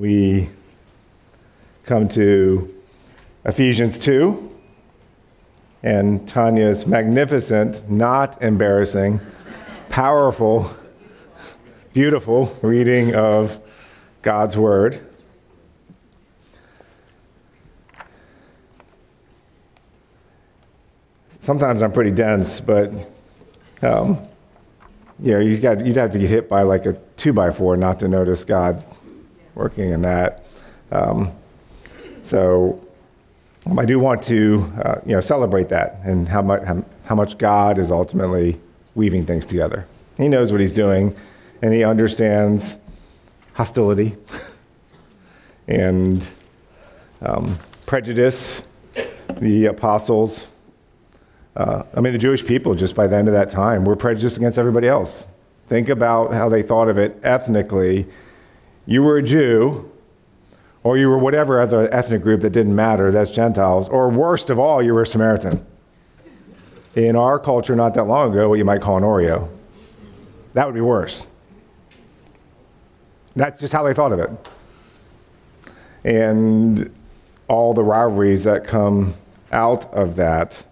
[0.00, 0.48] we
[1.84, 2.74] come to
[3.44, 4.50] Ephesians 2
[5.82, 9.20] and Tanya's magnificent, not embarrassing,
[9.90, 10.74] powerful,
[11.92, 13.60] beautiful reading of
[14.22, 15.06] God's Word.
[21.42, 22.90] Sometimes I'm pretty dense, but
[23.82, 24.18] um,
[25.18, 27.76] you know, you got, you'd have to get hit by like a two by four
[27.76, 28.82] not to notice God
[29.60, 30.44] working in that.
[30.90, 31.32] Um,
[32.22, 32.82] so
[33.66, 37.14] um, I do want to, uh, you know, celebrate that and how much, how, how
[37.14, 38.58] much God is ultimately
[38.94, 39.86] weaving things together.
[40.16, 41.14] He knows what he's doing,
[41.62, 42.78] and he understands
[43.52, 44.16] hostility
[45.68, 46.26] and
[47.20, 48.62] um, prejudice.
[49.38, 50.46] The apostles,
[51.56, 54.36] uh, I mean, the Jewish people, just by the end of that time, were prejudiced
[54.36, 55.26] against everybody else.
[55.68, 58.06] Think about how they thought of it ethnically.
[58.90, 59.88] You were a Jew,
[60.82, 64.58] or you were whatever other ethnic group that didn't matter, that's Gentiles, or worst of
[64.58, 65.64] all, you were a Samaritan.
[66.96, 69.48] In our culture, not that long ago, what you might call an Oreo.
[70.54, 71.28] That would be worse.
[73.36, 74.30] That's just how they thought of it.
[76.02, 76.92] And
[77.46, 79.14] all the rivalries that come
[79.52, 80.64] out of that,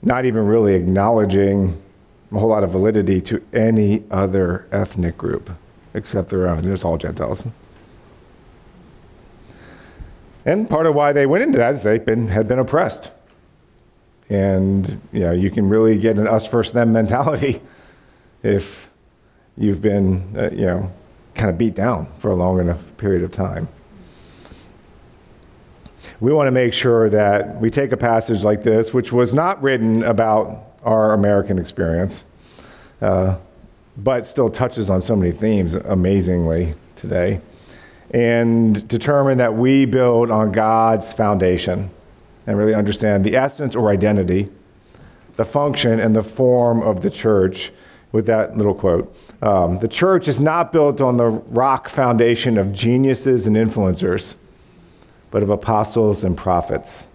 [0.00, 1.82] not even really acknowledging
[2.34, 5.50] a whole lot of validity to any other ethnic group
[5.94, 6.62] except their own.
[6.62, 7.46] There's all Gentiles.
[10.44, 13.10] And part of why they went into that is they been, had been oppressed.
[14.28, 17.60] And you know, you can really get an us versus them mentality
[18.42, 18.88] if
[19.56, 20.92] you've been, uh, you know,
[21.34, 23.68] kind of beat down for a long enough period of time.
[26.20, 29.62] We want to make sure that we take a passage like this, which was not
[29.62, 32.24] written about our American experience,
[33.00, 33.36] uh,
[33.96, 37.40] but still touches on so many themes amazingly today,
[38.10, 41.90] and determine that we build on God's foundation
[42.46, 44.48] and really understand the essence or identity,
[45.36, 47.72] the function, and the form of the church
[48.12, 49.14] with that little quote.
[49.42, 54.36] Um, the church is not built on the rock foundation of geniuses and influencers,
[55.30, 57.08] but of apostles and prophets.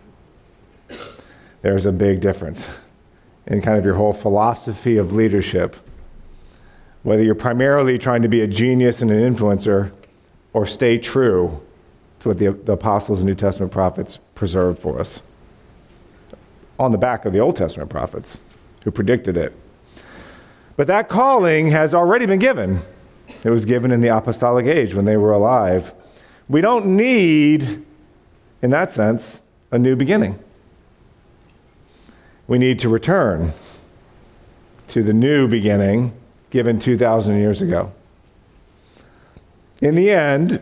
[1.62, 2.68] There's a big difference
[3.50, 5.76] in kind of your whole philosophy of leadership.
[7.04, 9.92] Whether you're primarily trying to be a genius and an influencer
[10.54, 11.62] or stay true
[12.20, 15.24] to what the, the apostles and New Testament prophets preserved for us
[16.78, 18.40] on the back of the Old Testament prophets
[18.84, 19.54] who predicted it.
[20.78, 22.82] But that calling has already been given.
[23.44, 25.94] It was given in the apostolic age when they were alive.
[26.48, 27.86] We don't need,
[28.62, 30.40] in that sense, a new beginning.
[32.50, 33.54] We need to return
[34.88, 36.14] to the new beginning
[36.50, 37.92] given 2,000 years ago.
[39.84, 40.60] In the end,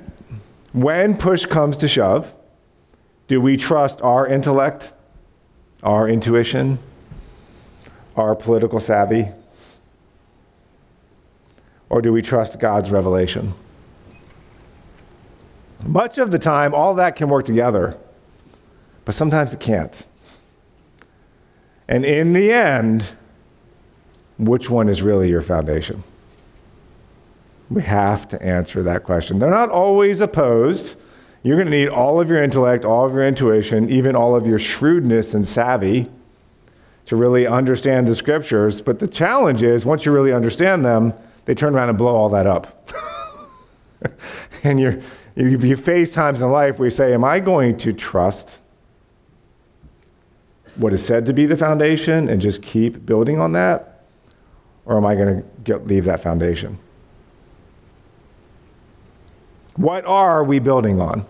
[0.74, 2.34] when push comes to shove,
[3.30, 4.92] do we trust our intellect,
[5.82, 6.78] our intuition,
[8.18, 9.30] our political savvy?
[11.90, 13.54] Or do we trust God's revelation?
[15.86, 17.98] Much of the time, all that can work together,
[19.06, 20.06] but sometimes it can't.
[21.88, 23.06] And in the end,
[24.38, 26.04] which one is really your foundation?
[27.70, 29.40] We have to answer that question.
[29.40, 30.96] They're not always opposed.
[31.44, 34.46] You're going to need all of your intellect, all of your intuition, even all of
[34.46, 36.10] your shrewdness and savvy
[37.06, 38.82] to really understand the scriptures.
[38.82, 41.14] But the challenge is, once you really understand them,
[41.46, 42.92] they turn around and blow all that up.
[44.64, 45.00] and you're,
[45.36, 48.60] you, you face times in life where you say, Am I going to trust
[50.78, 54.06] what is said to be the foundation and just keep building on that?
[54.86, 56.80] Or am I going to leave that foundation?
[59.76, 61.26] What are we building on?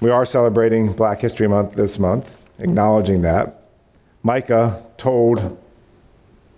[0.00, 3.68] We are celebrating Black History Month this month, acknowledging that.
[4.24, 5.58] Micah told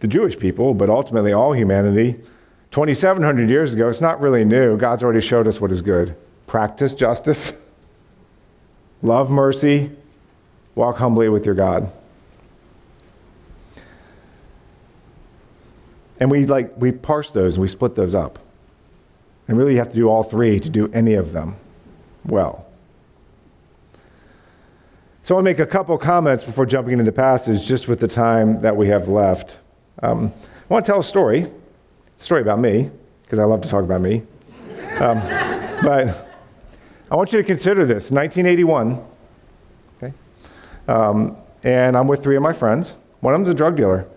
[0.00, 2.20] the Jewish people, but ultimately all humanity,
[2.70, 4.76] 2,700 years ago, it's not really new.
[4.76, 6.16] God's already showed us what is good.
[6.46, 7.52] Practice justice,
[9.02, 9.90] love mercy,
[10.74, 11.90] walk humbly with your God.
[16.20, 18.38] And we like we parse those and we split those up.
[19.48, 21.56] And really you have to do all three to do any of them
[22.24, 22.66] well.
[25.22, 27.98] So I want to make a couple comments before jumping into the passage, just with
[27.98, 29.58] the time that we have left.
[30.02, 30.32] Um,
[30.68, 31.50] I want to tell a story, a
[32.20, 32.90] story about me,
[33.22, 34.22] because I love to talk about me.
[34.98, 35.20] Um,
[35.82, 36.33] but
[37.14, 39.00] I want you to consider this 1981,
[40.02, 40.12] okay?
[40.88, 42.96] Um, and I'm with three of my friends.
[43.20, 44.08] One of them's a drug dealer.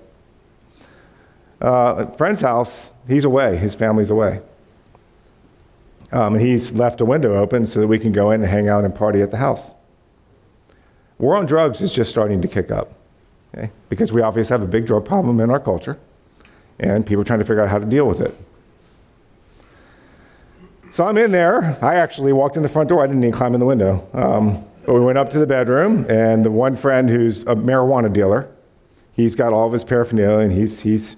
[1.61, 4.41] uh, friend's house, he's away, his family's away.
[6.11, 8.67] Um, and he's left a window open so that we can go in and hang
[8.67, 9.75] out and party at the house.
[11.19, 12.93] War on drugs is just starting to kick up
[13.55, 13.69] okay?
[13.89, 15.99] because we obviously have a big drug problem in our culture,
[16.79, 18.35] and people are trying to figure out how to deal with it.
[20.91, 21.77] So I'm in there.
[21.81, 23.03] I actually walked in the front door.
[23.03, 24.07] I didn't even climb in the window.
[24.13, 28.11] Um, but we went up to the bedroom, and the one friend who's a marijuana
[28.11, 28.49] dealer,
[29.11, 31.17] he's got all of his paraphernalia, and he's, he's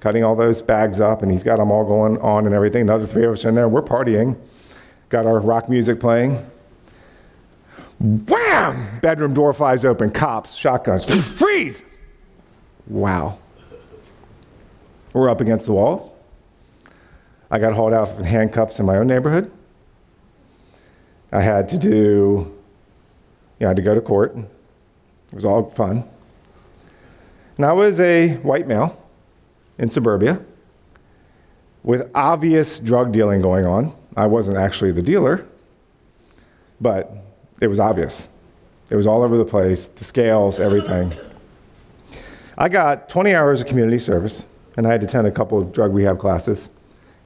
[0.00, 2.86] cutting all those bags up, and he's got them all going on and everything.
[2.86, 3.68] The other three of us are in there.
[3.68, 4.38] We're partying.
[5.08, 6.44] Got our rock music playing.
[8.00, 9.00] Wham!
[9.00, 10.10] Bedroom door flies open.
[10.10, 11.04] Cops, shotguns.
[11.04, 11.82] Freeze!
[12.86, 13.38] Wow.
[15.12, 16.12] We're up against the walls.
[17.50, 19.50] I got hauled out in handcuffs in my own neighborhood.
[21.32, 24.36] I had to do, you know, I had to go to court.
[24.36, 26.04] It was all fun.
[27.56, 29.00] And I was a white male
[29.78, 30.40] in suburbia
[31.82, 33.94] with obvious drug dealing going on.
[34.16, 35.46] I wasn't actually the dealer,
[36.80, 37.12] but
[37.60, 38.28] it was obvious.
[38.90, 41.12] It was all over the place, the scales, everything.
[42.58, 44.44] I got 20 hours of community service,
[44.76, 46.68] and I had to attend a couple of drug rehab classes.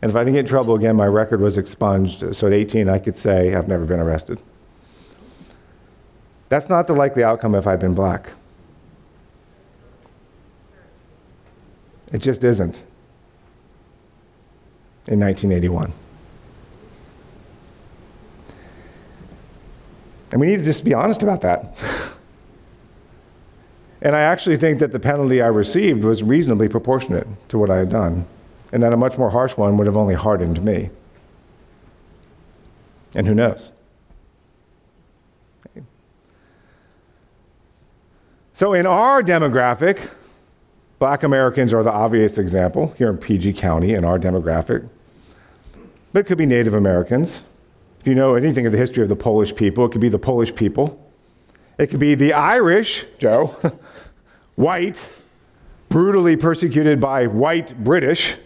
[0.04, 2.36] And if I didn't get in trouble again, my record was expunged.
[2.36, 4.38] So at 18, I could say I've never been arrested.
[6.50, 8.28] That's not the likely outcome if I'd been black.
[12.12, 12.82] It just isn't
[15.08, 15.90] in 1981.
[20.32, 21.78] And we need to just be honest about that.
[24.02, 27.78] and I actually think that the penalty I received was reasonably proportionate to what I
[27.78, 28.26] had done
[28.74, 30.90] and that a much more harsh one would have only hardened me.
[33.14, 33.70] And who knows?
[38.52, 40.10] So, in our demographic,
[40.98, 44.88] black Americans are the obvious example here in PG County in our demographic.
[46.12, 47.42] But it could be Native Americans.
[48.00, 50.18] If you know anything of the history of the Polish people, it could be the
[50.18, 51.00] Polish people.
[51.78, 53.56] It could be the Irish, Joe,
[54.56, 55.00] white,
[55.88, 58.36] brutally persecuted by white British.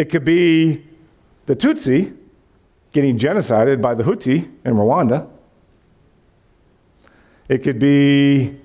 [0.00, 0.82] It could be
[1.44, 2.16] the Tutsi
[2.92, 5.28] getting genocided by the Hutu in Rwanda.
[7.50, 8.58] It could be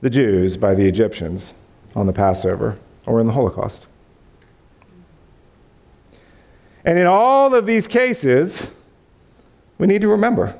[0.00, 1.52] the Jews by the Egyptians
[1.94, 3.86] on the Passover or in the Holocaust.
[6.86, 8.66] And in all of these cases,
[9.76, 10.58] we need to remember.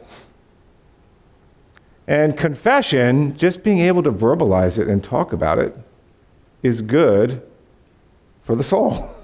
[2.06, 5.74] And confession, just being able to verbalize it and talk about it,
[6.62, 7.40] is good
[8.42, 9.10] for the soul.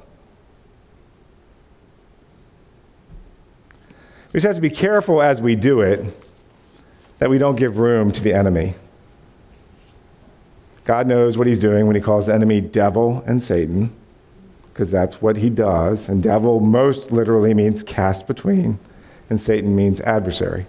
[4.33, 6.05] We just have to be careful as we do it
[7.19, 8.75] that we don't give room to the enemy.
[10.85, 13.95] God knows what he's doing when he calls the enemy devil and Satan,
[14.73, 16.09] because that's what he does.
[16.09, 18.79] And devil most literally means cast between,
[19.31, 20.67] and Satan means adversary.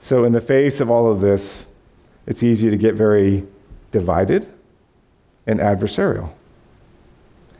[0.00, 1.66] So, in the face of all of this,
[2.26, 3.46] it's easy to get very
[3.90, 4.48] divided
[5.46, 6.32] and adversarial.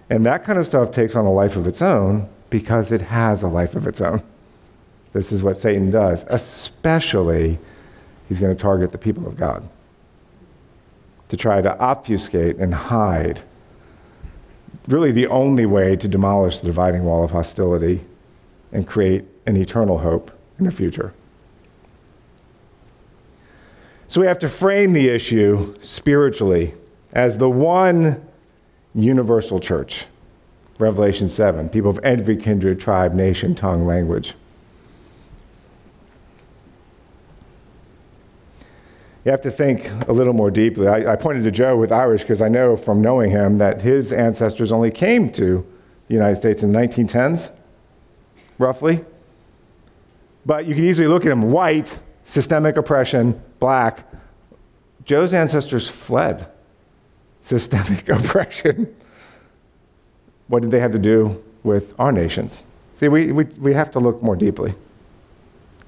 [0.08, 3.42] And that kind of stuff takes on a life of its own because it has
[3.42, 4.22] a life of its own.
[5.12, 6.24] This is what Satan does.
[6.28, 7.58] Especially,
[8.28, 9.68] he's going to target the people of God
[11.28, 13.42] to try to obfuscate and hide.
[14.88, 18.04] Really, the only way to demolish the dividing wall of hostility
[18.72, 21.12] and create an eternal hope in the future.
[24.08, 26.74] So we have to frame the issue spiritually
[27.12, 28.26] as the one
[28.94, 30.06] universal church.
[30.80, 34.34] Revelation 7 people of every kindred, tribe, nation, tongue, language.
[39.24, 40.88] You have to think a little more deeply.
[40.88, 44.12] I, I pointed to Joe with Irish because I know from knowing him that his
[44.12, 45.66] ancestors only came to
[46.08, 47.50] the United States in the 1910s,
[48.58, 49.04] roughly.
[50.46, 54.06] But you can easily look at him white, systemic oppression, black.
[55.04, 56.48] Joe's ancestors fled
[57.42, 58.94] systemic oppression.
[60.48, 62.62] What did they have to do with our nations?
[62.94, 64.74] See, we, we, we have to look more deeply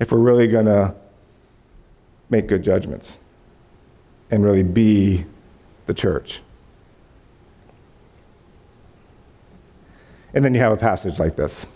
[0.00, 0.94] if we're really going to
[2.28, 3.18] make good judgments
[4.32, 5.26] and really be
[5.84, 6.40] the church.
[10.34, 11.66] And then you have a passage like this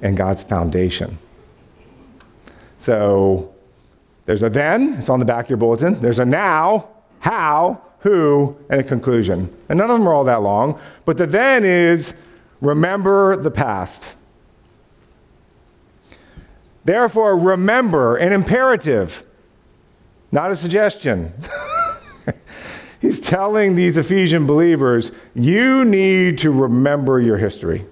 [0.00, 1.18] and God's foundation.
[2.78, 3.52] So
[4.24, 6.00] there's a then, it's on the back of your bulletin.
[6.00, 6.88] There's a now,
[7.18, 9.54] how, who, and a conclusion.
[9.68, 12.14] And none of them are all that long, but the then is
[12.60, 14.12] remember the past.
[16.84, 19.24] Therefore, remember an imperative
[20.32, 21.32] not a suggestion.
[23.00, 27.86] he's telling these Ephesian believers, you need to remember your history.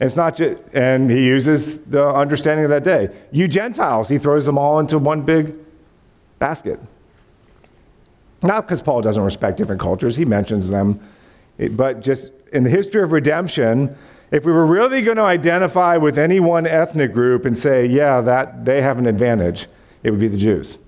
[0.00, 3.10] It's not just, and he uses the understanding of that day.
[3.30, 5.54] You Gentiles, he throws them all into one big
[6.40, 6.80] basket.
[8.42, 10.98] Not because Paul doesn't respect different cultures, he mentions them,
[11.72, 13.96] but just in the history of redemption,
[14.32, 18.20] if we were really going to identify with any one ethnic group and say, yeah,
[18.22, 19.68] that they have an advantage,
[20.02, 20.78] it would be the Jews.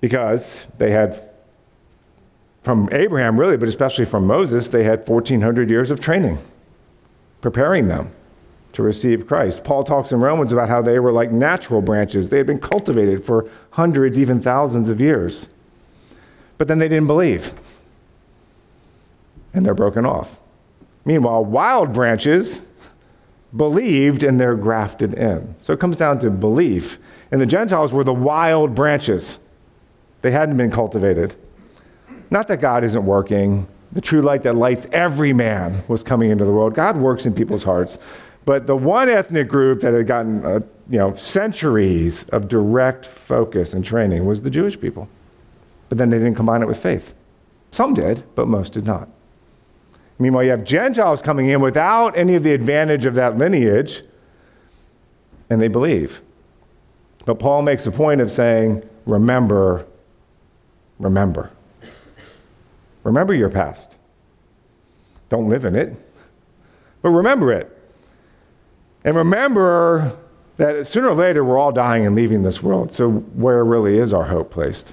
[0.00, 1.20] Because they had,
[2.62, 6.38] from Abraham really, but especially from Moses, they had 1,400 years of training,
[7.40, 8.12] preparing them
[8.72, 9.64] to receive Christ.
[9.64, 12.28] Paul talks in Romans about how they were like natural branches.
[12.28, 15.48] They had been cultivated for hundreds, even thousands of years.
[16.58, 17.52] But then they didn't believe.
[19.54, 20.38] And they're broken off.
[21.04, 22.60] Meanwhile, wild branches
[23.56, 25.54] believed and they're grafted in.
[25.62, 26.98] So it comes down to belief.
[27.30, 29.38] And the Gentiles were the wild branches,
[30.22, 31.34] they hadn't been cultivated.
[32.30, 33.66] Not that God isn't working.
[33.92, 36.74] The true light that lights every man was coming into the world.
[36.74, 37.98] God works in people's hearts.
[38.44, 43.74] But the one ethnic group that had gotten uh, you know, centuries of direct focus
[43.74, 45.08] and training was the Jewish people.
[45.88, 47.14] But then they didn't combine it with faith.
[47.70, 49.08] Some did, but most did not.
[50.18, 54.02] Meanwhile, you have Gentiles coming in without any of the advantage of that lineage,
[55.48, 56.20] and they believe.
[57.24, 59.86] But Paul makes a point of saying, remember,
[60.98, 61.50] remember.
[63.04, 63.96] Remember your past.
[65.28, 65.94] Don't live in it,
[67.02, 67.74] but remember it.
[69.04, 70.16] And remember
[70.56, 72.90] that sooner or later we're all dying and leaving this world.
[72.92, 74.92] So, where really is our hope placed?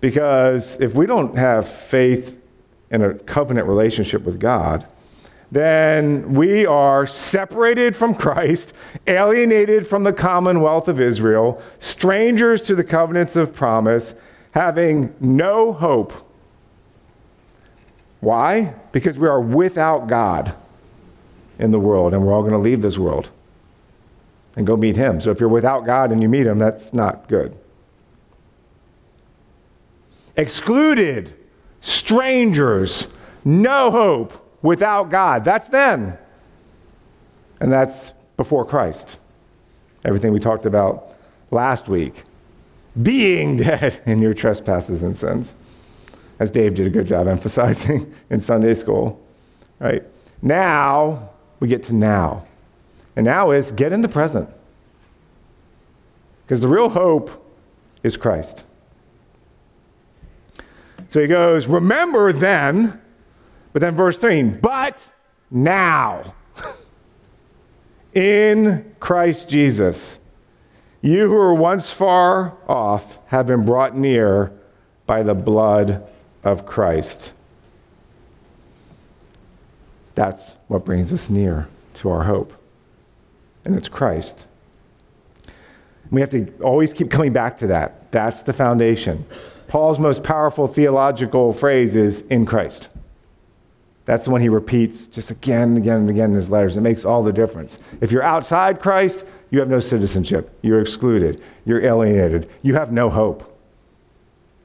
[0.00, 2.36] Because if we don't have faith
[2.90, 4.86] in a covenant relationship with God,
[5.50, 8.72] then we are separated from Christ,
[9.06, 14.14] alienated from the commonwealth of Israel, strangers to the covenants of promise,
[14.52, 16.12] having no hope.
[18.20, 18.74] Why?
[18.92, 20.54] Because we are without God
[21.58, 23.28] in the world, and we're all going to leave this world
[24.56, 25.20] and go meet Him.
[25.20, 27.56] So if you're without God and you meet Him, that's not good.
[30.36, 31.34] Excluded,
[31.84, 33.06] strangers,
[33.44, 35.44] no hope without God.
[35.44, 36.18] That's then.
[37.60, 39.18] And that's before Christ.
[40.04, 41.14] Everything we talked about
[41.50, 42.24] last week.
[43.00, 45.54] Being dead in your trespasses and sins,
[46.38, 49.22] as Dave did a good job emphasizing in Sunday school.
[49.78, 50.02] Right?
[50.40, 52.46] Now, we get to now.
[53.16, 54.48] And now is get in the present.
[56.44, 57.30] Because the real hope
[58.02, 58.64] is Christ.
[61.14, 63.00] So he goes, Remember then,
[63.72, 64.98] but then verse 3, but
[65.48, 66.34] now,
[68.14, 70.18] in Christ Jesus,
[71.02, 74.50] you who were once far off have been brought near
[75.06, 76.04] by the blood
[76.42, 77.32] of Christ.
[80.16, 82.52] That's what brings us near to our hope.
[83.64, 84.46] And it's Christ.
[86.10, 88.10] We have to always keep coming back to that.
[88.10, 89.24] That's the foundation.
[89.68, 92.88] Paul's most powerful theological phrase is in Christ.
[94.04, 96.76] That's the one he repeats just again and again and again in his letters.
[96.76, 97.78] It makes all the difference.
[98.00, 100.56] If you're outside Christ, you have no citizenship.
[100.62, 101.42] You're excluded.
[101.64, 102.50] You're alienated.
[102.62, 103.50] You have no hope.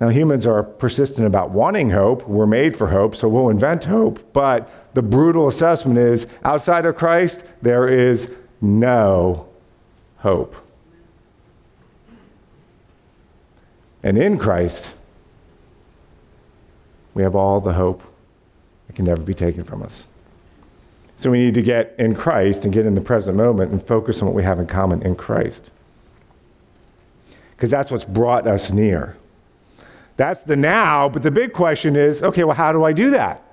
[0.01, 2.27] Now, humans are persistent about wanting hope.
[2.27, 4.33] We're made for hope, so we'll invent hope.
[4.33, 8.29] But the brutal assessment is outside of Christ, there is
[8.61, 9.47] no
[10.17, 10.55] hope.
[14.03, 14.93] And in Christ,
[17.13, 18.01] we have all the hope
[18.87, 20.05] that can never be taken from us.
[21.17, 24.21] So we need to get in Christ and get in the present moment and focus
[24.21, 25.69] on what we have in common in Christ.
[27.55, 29.17] Because that's what's brought us near.
[30.15, 33.43] That's the now, but the big question is okay, well, how do I do that?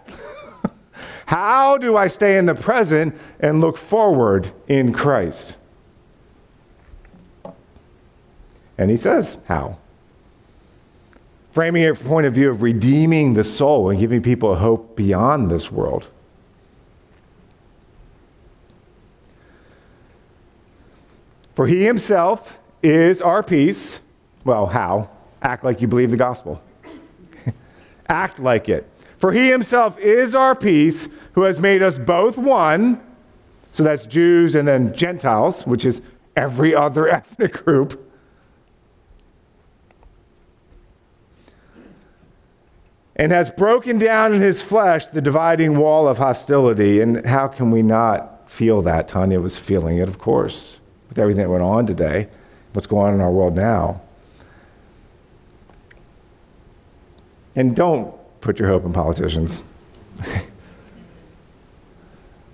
[1.26, 5.56] how do I stay in the present and look forward in Christ?
[8.78, 9.78] And he says, how?
[11.56, 15.50] Framing it from point of view of redeeming the soul and giving people hope beyond
[15.50, 16.06] this world.
[21.54, 24.00] For he himself is our peace.
[24.44, 25.08] Well, how?
[25.40, 26.62] Act like you believe the gospel.
[28.10, 28.86] Act like it.
[29.16, 33.00] For he himself is our peace, who has made us both one.
[33.72, 36.02] So that's Jews and then Gentiles, which is
[36.36, 38.05] every other ethnic group.
[43.16, 47.00] And has broken down in his flesh the dividing wall of hostility.
[47.00, 49.08] And how can we not feel that?
[49.08, 52.28] Tanya was feeling it, of course, with everything that went on today
[52.76, 54.02] what's going on in our world now.
[57.56, 59.62] And don't put your hope in politicians.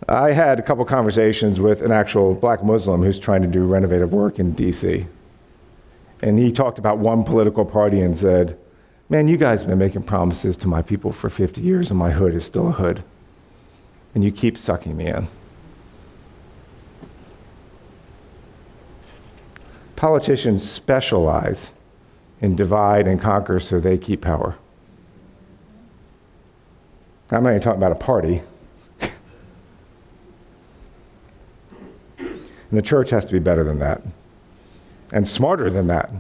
[0.09, 4.13] I had a couple conversations with an actual black Muslim who's trying to do renovative
[4.13, 5.05] work in DC.
[6.21, 8.57] And he talked about one political party and said,
[9.13, 12.13] Man, you guys have been making promises to my people for 50 years, and my
[12.13, 13.05] hood is still a hood.
[14.15, 15.29] And you keep sucking me in.
[19.97, 21.73] Politicians specialize
[22.41, 24.57] in divide and conquer so they keep power.
[27.31, 28.41] I'm not even talking about a party.
[32.19, 32.41] and
[32.71, 34.01] the church has to be better than that
[35.13, 36.11] and smarter than that.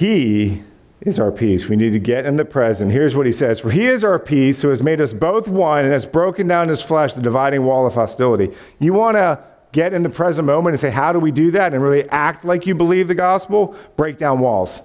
[0.00, 0.62] He
[1.02, 1.68] is our peace.
[1.68, 2.90] We need to get in the present.
[2.90, 5.84] Here's what he says For he is our peace, who has made us both one
[5.84, 8.50] and has broken down his flesh, the dividing wall of hostility.
[8.78, 9.38] You want to
[9.72, 11.74] get in the present moment and say, How do we do that?
[11.74, 13.76] And really act like you believe the gospel?
[13.98, 14.80] Break down walls.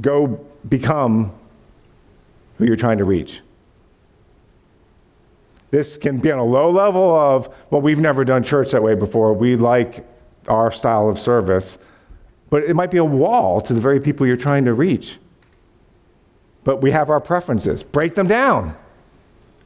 [0.00, 1.32] Go become
[2.58, 3.42] who you're trying to reach.
[5.70, 8.96] This can be on a low level of, well, we've never done church that way
[8.96, 9.34] before.
[9.34, 10.04] We like
[10.48, 11.78] our style of service.
[12.52, 15.16] But it might be a wall to the very people you're trying to reach.
[16.64, 17.82] But we have our preferences.
[17.82, 18.76] Break them down.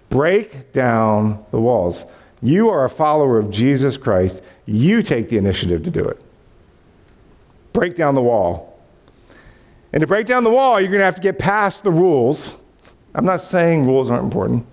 [0.09, 2.05] Break down the walls.
[2.41, 4.41] You are a follower of Jesus Christ.
[4.67, 6.23] You take the initiative to do it.
[7.73, 8.81] Break down the wall.
[9.93, 12.55] And to break down the wall, you're going to have to get past the rules.
[13.17, 14.65] I'm not saying rules aren't important.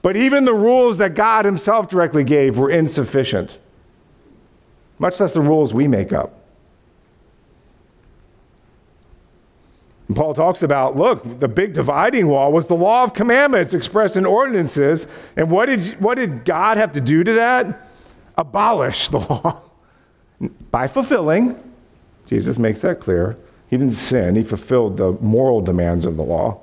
[0.00, 3.58] But even the rules that God Himself directly gave were insufficient,
[4.98, 6.40] much less the rules we make up.
[10.08, 14.16] And Paul talks about look, the big dividing wall was the law of commandments expressed
[14.16, 15.06] in ordinances.
[15.36, 17.88] And what did, what did God have to do to that?
[18.38, 19.62] Abolish the law
[20.70, 21.62] by fulfilling.
[22.26, 23.36] Jesus makes that clear.
[23.68, 26.60] He didn't sin, he fulfilled the moral demands of the law.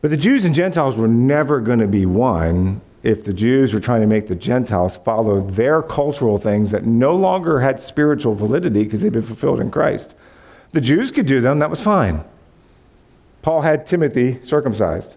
[0.00, 3.80] But the Jews and Gentiles were never going to be one if the Jews were
[3.80, 8.84] trying to make the Gentiles follow their cultural things that no longer had spiritual validity
[8.84, 10.14] because they'd been fulfilled in Christ.
[10.72, 12.24] The Jews could do them, that was fine.
[13.42, 15.16] Paul had Timothy circumcised,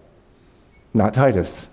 [0.93, 1.67] not Titus.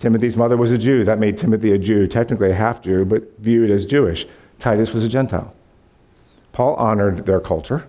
[0.00, 1.04] Timothy's mother was a Jew.
[1.04, 4.26] That made Timothy a Jew, technically a half Jew, but viewed as Jewish.
[4.58, 5.54] Titus was a Gentile.
[6.52, 7.86] Paul honored their culture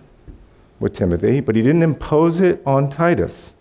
[0.78, 3.52] with Timothy, but he didn't impose it on Titus.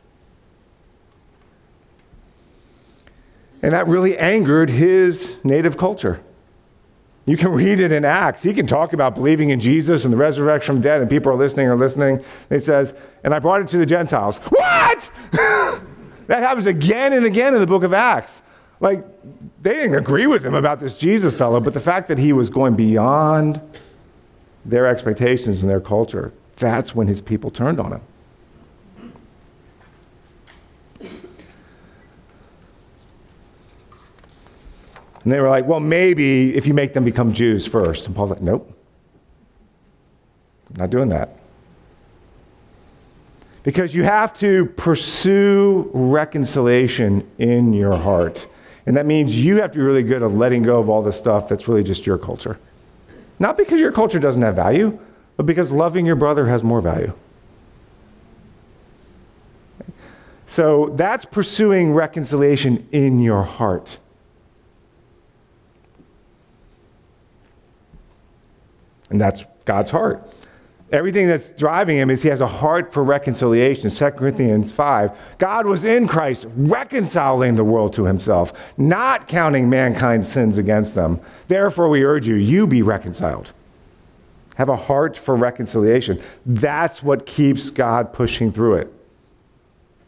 [3.66, 6.22] And that really angered his native culture.
[7.26, 8.44] You can read it in Acts.
[8.44, 11.36] He can talk about believing in Jesus and the resurrection from dead, and people are
[11.36, 12.24] listening or listening.
[12.50, 14.38] He says, And I brought it to the Gentiles.
[14.38, 15.10] What?
[15.32, 18.44] that happens again and again in the book of Acts.
[18.82, 19.04] Like,
[19.64, 22.52] they didn't agree with him about this Jesus fellow, but the fact that he was
[22.52, 23.60] going beyond
[24.64, 28.02] their expectations and their culture, that's when his people turned on him.
[35.26, 38.06] And they were like, well, maybe if you make them become Jews first.
[38.06, 38.72] And Paul's like, nope.
[40.70, 41.38] I'm not doing that.
[43.64, 48.46] Because you have to pursue reconciliation in your heart.
[48.86, 51.12] And that means you have to be really good at letting go of all the
[51.12, 52.60] stuff that's really just your culture.
[53.40, 55.00] Not because your culture doesn't have value,
[55.38, 57.14] but because loving your brother has more value.
[60.46, 63.98] So that's pursuing reconciliation in your heart.
[69.10, 70.28] And that's God's heart.
[70.92, 73.90] Everything that's driving him is he has a heart for reconciliation.
[73.90, 75.12] 2 Corinthians 5.
[75.40, 81.20] God was in Christ reconciling the world to himself, not counting mankind's sins against them.
[81.48, 83.52] Therefore, we urge you, you be reconciled.
[84.56, 86.22] Have a heart for reconciliation.
[86.46, 88.94] That's what keeps God pushing through it.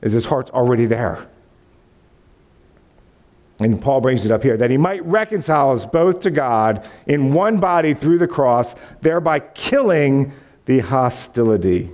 [0.01, 1.27] Is his heart's already there.
[3.59, 7.33] And Paul brings it up here that he might reconcile us both to God in
[7.33, 10.31] one body through the cross, thereby killing
[10.65, 11.91] the hostility.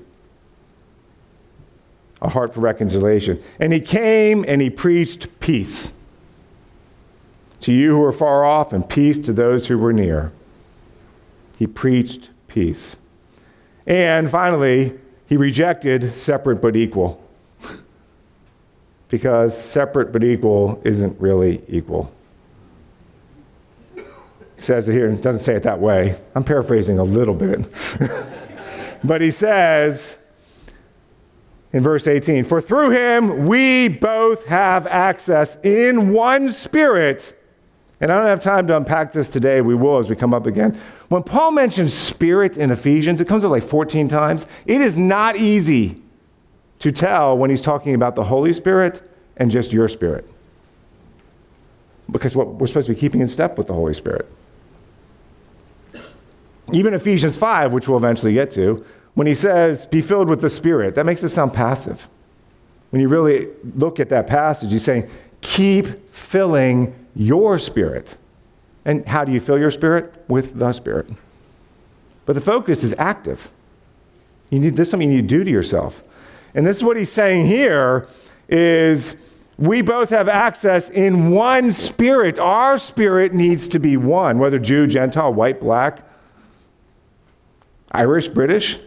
[2.21, 3.41] A heart for reconciliation.
[3.59, 5.93] And he came and he preached peace
[7.61, 10.33] to you who were far off and peace to those who were near.
[11.57, 12.97] He preached peace.
[13.87, 17.22] And finally, he rejected separate but equal
[19.13, 22.11] because separate but equal isn't really equal.
[23.95, 24.07] It
[24.57, 26.19] says it here, it doesn't say it that way.
[26.33, 27.71] I'm paraphrasing a little bit.
[29.03, 30.17] but he says,
[31.73, 37.39] in verse 18 For through him we both have access in one spirit.
[38.01, 39.61] And I don't have time to unpack this today.
[39.61, 40.75] We will as we come up again.
[41.09, 44.47] When Paul mentions spirit in Ephesians, it comes up like 14 times.
[44.65, 46.02] It is not easy
[46.83, 49.01] to tell when he's talking about the Holy Spirit
[49.37, 50.29] and just your spirit.
[52.11, 54.29] Because what we're supposed to be keeping in step with the Holy Spirit.
[56.73, 60.49] Even Ephesians 5, which we'll eventually get to, when he says, be filled with the
[60.49, 62.09] Spirit, that makes it sound passive.
[62.89, 68.17] When you really look at that passage, he's saying, keep filling your spirit.
[68.83, 70.21] And how do you fill your spirit?
[70.27, 71.09] With the Spirit.
[72.25, 73.49] But the focus is active.
[74.49, 76.03] You need, this something you do to yourself.
[76.55, 78.07] And this is what he's saying here
[78.47, 79.15] is
[79.57, 82.39] we both have access in one spirit.
[82.39, 85.99] Our spirit needs to be one, whether Jew, Gentile, white, black,
[87.91, 88.79] Irish, British.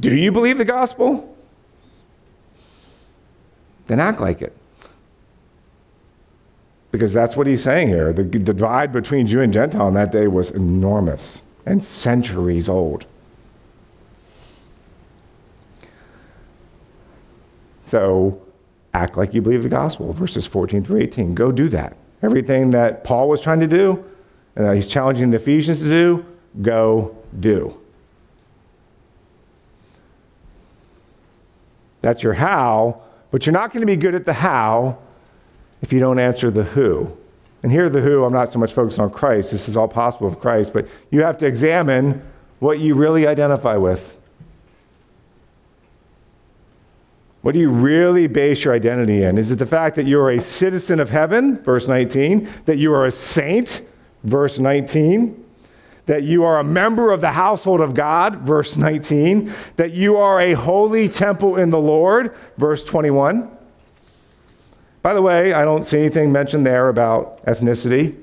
[0.00, 1.36] Do you believe the gospel?
[3.86, 4.57] Then act like it.
[6.90, 8.12] Because that's what he's saying here.
[8.12, 13.04] The divide between Jew and Gentile in that day was enormous and centuries old.
[17.84, 18.40] So
[18.94, 21.34] act like you believe the gospel, verses 14 through 18.
[21.34, 21.96] Go do that.
[22.22, 24.04] Everything that Paul was trying to do
[24.56, 26.26] and that he's challenging the Ephesians to do,
[26.62, 27.78] go do.
[32.02, 34.98] That's your how, but you're not going to be good at the how
[35.82, 37.16] if you don't answer the who.
[37.62, 39.50] And here, the who, I'm not so much focused on Christ.
[39.50, 42.22] This is all possible of Christ, but you have to examine
[42.60, 44.16] what you really identify with.
[47.42, 49.38] What do you really base your identity in?
[49.38, 53.06] Is it the fact that you're a citizen of heaven, verse 19, that you are
[53.06, 53.82] a saint,
[54.24, 55.44] verse 19,
[56.06, 60.40] that you are a member of the household of God, verse 19, that you are
[60.40, 63.57] a holy temple in the Lord, verse 21?
[65.02, 68.16] By the way, I don't see anything mentioned there about ethnicity,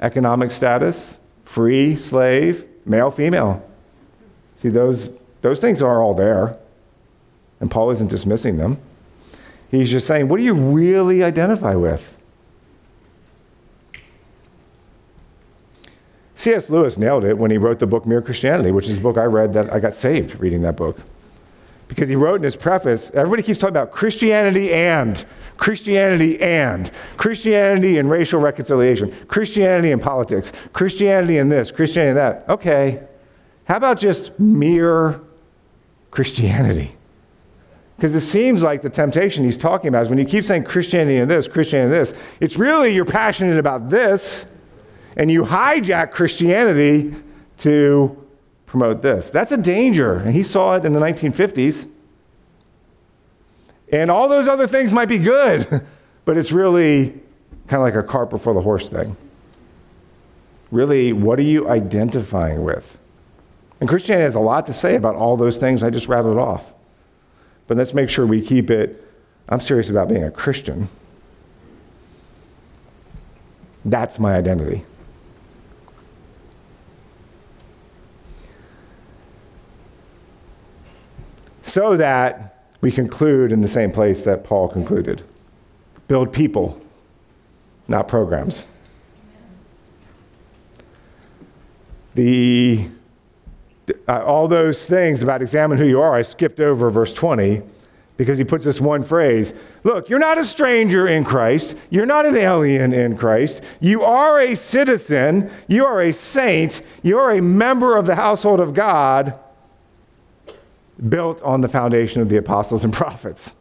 [0.00, 3.64] economic status, free, slave, male, female.
[4.56, 5.10] See, those,
[5.40, 6.58] those things are all there.
[7.60, 8.78] And Paul isn't dismissing them.
[9.70, 12.14] He's just saying, what do you really identify with?
[16.36, 16.70] C.S.
[16.70, 19.24] Lewis nailed it when he wrote the book Mere Christianity, which is a book I
[19.24, 21.00] read that I got saved reading that book.
[21.88, 25.24] Because he wrote in his preface, everybody keeps talking about Christianity and
[25.56, 32.48] Christianity and Christianity and racial reconciliation, Christianity and politics, Christianity and this, Christianity and that.
[32.48, 33.02] Okay,
[33.64, 35.20] how about just mere
[36.10, 36.94] Christianity?
[37.96, 41.16] Because it seems like the temptation he's talking about is when you keep saying Christianity
[41.16, 44.46] and this, Christianity and this, it's really you're passionate about this,
[45.16, 47.12] and you hijack Christianity
[47.58, 48.27] to
[48.68, 49.30] promote this.
[49.30, 51.88] That's a danger, and he saw it in the 1950s.
[53.90, 55.84] And all those other things might be good,
[56.24, 57.08] but it's really
[57.66, 59.16] kind of like a cart before the horse thing.
[60.70, 62.98] Really, what are you identifying with?
[63.80, 66.74] And Christianity has a lot to say about all those things I just rattled off.
[67.66, 69.04] But let's make sure we keep it.
[69.48, 70.90] I'm serious about being a Christian.
[73.84, 74.84] That's my identity.
[81.68, 85.22] So that we conclude in the same place that Paul concluded
[86.08, 86.80] build people,
[87.88, 88.64] not programs.
[92.14, 92.88] The,
[94.08, 97.60] uh, all those things about examine who you are, I skipped over verse 20
[98.16, 99.52] because he puts this one phrase
[99.84, 101.76] Look, you're not a stranger in Christ.
[101.90, 103.62] You're not an alien in Christ.
[103.80, 105.50] You are a citizen.
[105.68, 106.80] You are a saint.
[107.02, 109.38] You are a member of the household of God
[111.06, 113.54] built on the foundation of the apostles and prophets,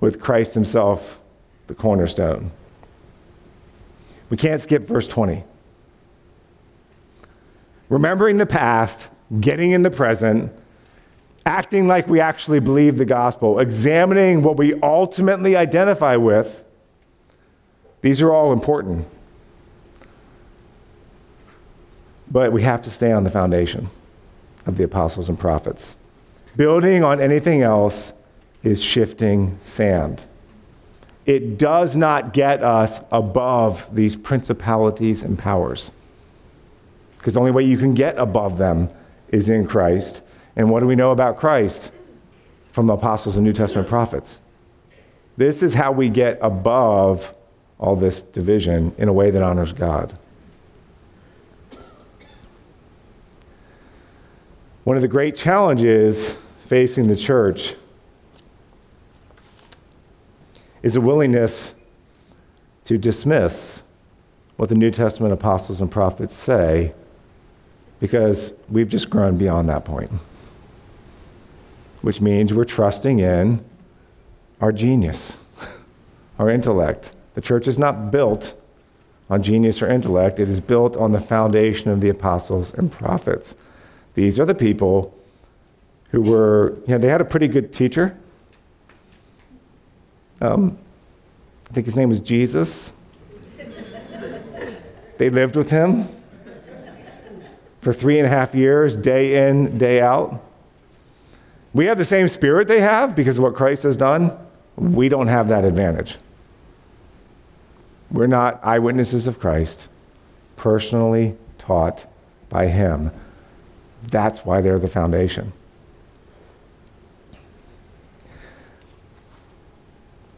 [0.00, 1.20] with Christ himself
[1.66, 2.50] the cornerstone.
[4.30, 5.44] We can't skip verse 20.
[7.88, 9.08] Remembering the past,
[9.40, 10.50] getting in the present,
[11.44, 16.64] acting like we actually believe the gospel, examining what we ultimately identify with,
[18.00, 19.06] these are all important.
[22.30, 23.90] But we have to stay on the foundation
[24.66, 25.96] of the apostles and prophets.
[26.56, 28.12] Building on anything else
[28.62, 30.24] is shifting sand.
[31.24, 35.92] It does not get us above these principalities and powers.
[37.18, 38.90] Because the only way you can get above them
[39.28, 40.22] is in Christ.
[40.56, 41.92] And what do we know about Christ
[42.72, 44.40] from the apostles and New Testament prophets?
[45.36, 47.32] This is how we get above
[47.78, 50.18] all this division in a way that honors God.
[54.84, 56.34] One of the great challenges
[56.66, 57.74] facing the church
[60.82, 61.72] is a willingness
[62.84, 63.84] to dismiss
[64.56, 66.94] what the New Testament apostles and prophets say
[68.00, 70.10] because we've just grown beyond that point.
[72.00, 73.64] Which means we're trusting in
[74.60, 75.36] our genius,
[76.40, 77.12] our intellect.
[77.34, 78.60] The church is not built
[79.30, 83.54] on genius or intellect, it is built on the foundation of the apostles and prophets.
[84.14, 85.16] These are the people
[86.10, 88.16] who were, you know, they had a pretty good teacher.
[90.40, 90.76] Um,
[91.70, 92.92] I think his name was Jesus.
[95.16, 96.08] they lived with him
[97.80, 100.42] for three and a half years, day in, day out.
[101.72, 104.36] We have the same spirit they have because of what Christ has done.
[104.76, 106.18] We don't have that advantage.
[108.10, 109.88] We're not eyewitnesses of Christ,
[110.56, 112.04] personally taught
[112.50, 113.10] by him.
[114.08, 115.52] That's why they're the foundation.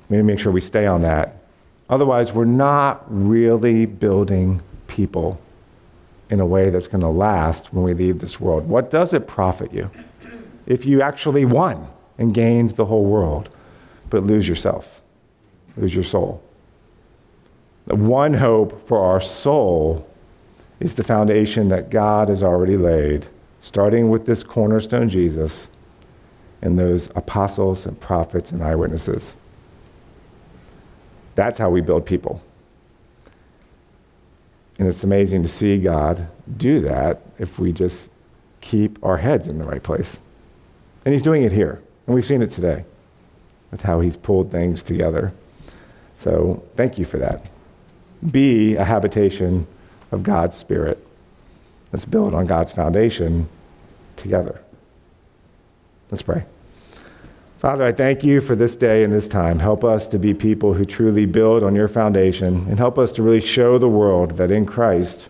[0.08, 1.36] We need to make sure we stay on that.
[1.88, 5.40] Otherwise, we're not really building people
[6.30, 8.68] in a way that's going to last when we leave this world.
[8.68, 9.90] What does it profit you
[10.66, 13.48] if you actually won and gained the whole world,
[14.10, 15.02] but lose yourself,
[15.76, 16.42] lose your soul?
[17.86, 20.08] The one hope for our soul
[20.80, 23.26] is the foundation that God has already laid,
[23.64, 25.70] starting with this cornerstone, Jesus,
[26.60, 29.36] and those apostles and prophets and eyewitnesses.
[31.34, 32.42] That's how we build people.
[34.78, 38.10] And it's amazing to see God do that if we just
[38.60, 40.20] keep our heads in the right place.
[41.06, 41.82] And He's doing it here.
[42.06, 42.84] And we've seen it today
[43.70, 45.32] with how He's pulled things together.
[46.18, 47.46] So thank you for that.
[48.30, 49.66] Be a habitation
[50.12, 50.98] of God's Spirit.
[51.94, 53.48] Let's build on God's foundation
[54.16, 54.60] together.
[56.10, 56.44] Let's pray.
[57.60, 59.60] Father, I thank you for this day and this time.
[59.60, 63.22] Help us to be people who truly build on your foundation and help us to
[63.22, 65.28] really show the world that in Christ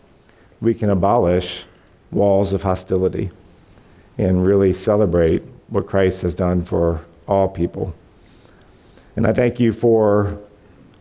[0.63, 1.67] we can abolish
[2.11, 3.29] walls of hostility
[4.17, 7.95] and really celebrate what Christ has done for all people.
[9.17, 10.39] And I thank you for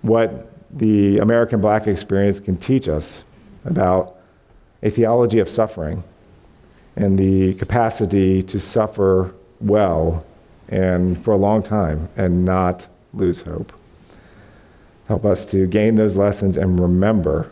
[0.01, 3.23] what the American black experience can teach us
[3.63, 4.17] about
[4.83, 6.03] a theology of suffering
[6.95, 10.23] and the capacity to suffer well
[10.69, 13.73] and for a long time and not lose hope.
[15.07, 17.51] Help us to gain those lessons and remember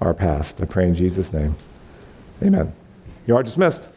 [0.00, 0.60] our past.
[0.60, 1.56] I pray in Jesus' name.
[2.42, 2.72] Amen.
[3.26, 3.88] You are dismissed.